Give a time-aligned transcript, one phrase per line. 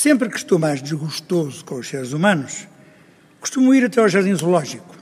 [0.00, 2.68] Sempre que estou mais desgostoso com os seres humanos,
[3.40, 4.94] costumo ir até ao jardim zoológico.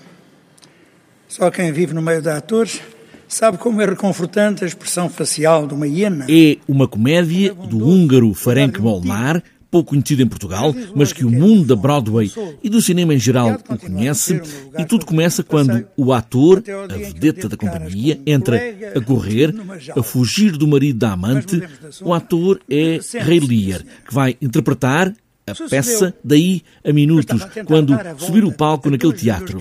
[1.28, 2.80] Só quem vive no meio de atores
[3.28, 6.24] sabe como é reconfortante a expressão facial de uma hiena.
[6.30, 11.64] É uma comédia do húngaro Ferenc Molnár, pouco conhecido em Portugal, mas que o mundo
[11.64, 12.30] da Broadway
[12.62, 14.40] e do cinema em geral o conhece,
[14.78, 18.60] e tudo começa quando o ator, a vedeta da companhia, entra
[18.94, 19.54] a correr,
[19.96, 21.62] a fugir do marido da amante.
[22.00, 25.12] O ator é Ray Lear, que vai interpretar
[25.48, 29.60] a peça daí a minutos, quando subir o palco naquele teatro.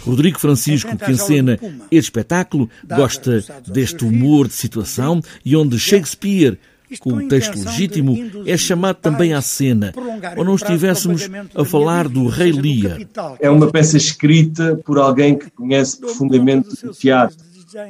[0.00, 1.58] Rodrigo Francisco, que encena
[1.90, 6.58] este espetáculo, gosta deste humor de situação e onde Shakespeare
[6.98, 8.16] com o texto legítimo,
[8.46, 9.92] é chamado também à cena,
[10.36, 12.98] ou não estivéssemos a falar do Rei Lear.
[13.40, 17.36] É uma peça escrita por alguém que conhece profundamente o teatro.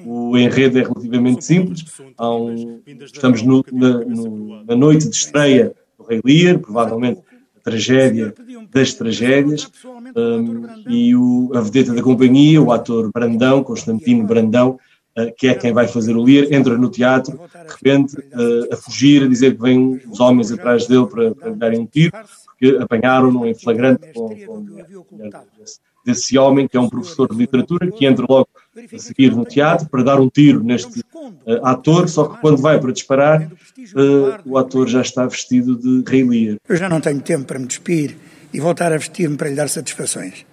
[0.07, 1.85] O enredo é relativamente simples.
[2.19, 7.21] Um, estamos no, na, no, na, noite de estreia do Rei Lear, provavelmente
[7.57, 8.35] a tragédia
[8.73, 9.71] das tragédias,
[10.17, 14.79] um, e o, a vedeta da companhia, o ator Brandão, Constantino Brandão,
[15.37, 19.23] que é quem vai fazer o Lear, entra no teatro, de repente, eh, a fugir,
[19.23, 22.13] a dizer que vêm os homens atrás dele para, para lhe darem um tiro,
[22.47, 24.65] porque apanharam-no em flagrante com, com
[25.59, 28.49] desse, desse homem, que é um professor de literatura, que entra logo
[28.93, 32.81] a seguir no teatro para dar um tiro neste uh, ator, só que quando vai
[32.81, 36.57] para disparar, uh, o ator já está vestido de Rei Lear.
[36.69, 38.17] Eu já não tenho tempo para me despir
[38.53, 40.45] e voltar a vestir-me para lhe dar satisfações.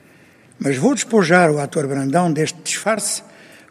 [0.60, 3.24] Mas vou despojar o ator Brandão deste disfarce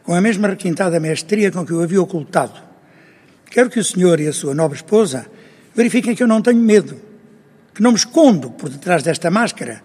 [0.02, 2.60] com a mesma requintada mestria com que o havia ocultado.
[3.50, 5.26] Quero que o senhor e a sua nobre esposa
[5.74, 6.96] verifiquem que eu não tenho medo,
[7.74, 9.82] que não me escondo por detrás desta máscara,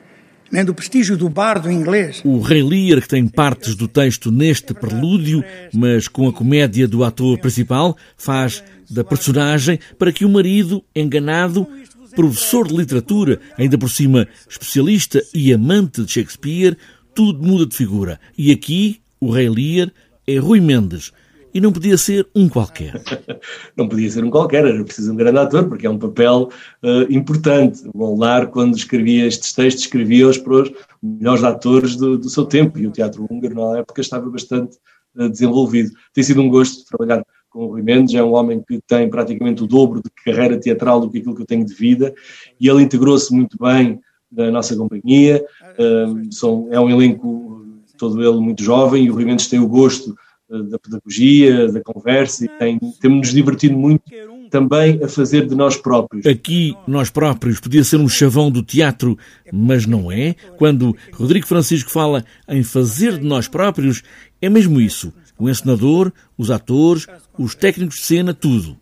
[0.52, 2.21] nem do prestígio do bardo inglês.
[2.23, 5.43] O Rei Lear, que tem partes do texto neste prelúdio,
[5.73, 11.67] mas com a comédia do ator principal, faz da personagem para que o marido, enganado,
[12.16, 16.77] professor de literatura, ainda por cima especialista e amante de Shakespeare,
[17.13, 18.19] tudo muda de figura.
[18.38, 19.92] E aqui, o Rei Lear
[20.28, 21.11] é Rui Mendes.
[21.52, 23.02] E não podia ser um qualquer.
[23.76, 26.49] não podia ser um qualquer, era preciso um grande ator, porque é um papel
[26.83, 27.82] uh, importante.
[27.94, 32.77] O Molnar, quando escrevia estes textos, escrevia-os para os melhores atores do, do, seu tempo,
[32.77, 34.77] e o teatro húngaro, na época, estava bastante
[35.16, 35.92] uh, desenvolvido.
[36.14, 39.64] Tem sido um gosto trabalhar com o Rui Mendes, é um homem que tem praticamente
[39.64, 42.14] o dobro de carreira teatral do que aquilo que eu tenho de vida,
[42.60, 45.44] e ele integrou-se muito bem na nossa companhia.
[45.80, 47.45] Uh, são, é um elenco
[47.98, 50.16] todo ele muito jovem, e o Rui Mendes tem o gosto
[50.50, 54.04] eh, da pedagogia, da conversa, e tem, temos-nos divertido muito
[54.50, 56.26] também a fazer de nós próprios.
[56.26, 59.17] Aqui, nós próprios, podia ser um chavão do teatro,
[59.52, 60.36] mas não é.
[60.58, 64.02] Quando Rodrigo Francisco fala em fazer de nós próprios,
[64.42, 65.11] é mesmo isso.
[65.38, 67.05] O encenador, os atores,
[67.38, 68.78] os técnicos de cena, tudo.